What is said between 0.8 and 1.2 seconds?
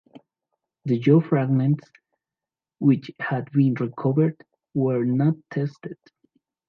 The